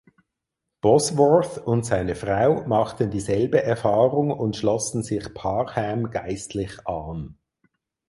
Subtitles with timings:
[0.81, 7.37] Bosworth und seine Frau machten dieselbe Erfahrung und schlossen sich Parham geistlich an.